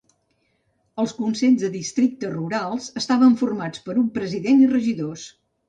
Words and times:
Els 1.03 1.13
consells 1.17 1.65
de 1.65 1.69
districte 1.75 2.33
rurals 2.33 2.89
estaven 3.03 3.39
formats 3.45 3.87
per 3.87 3.99
un 4.07 4.11
president 4.19 4.67
i 4.67 4.75
regidors. 4.77 5.31